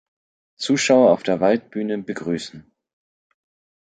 [0.55, 2.65] Zuschauer auf der Waldbühne begrüßen.